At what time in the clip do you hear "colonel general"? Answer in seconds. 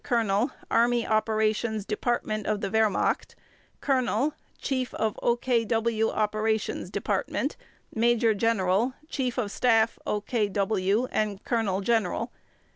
11.43-12.31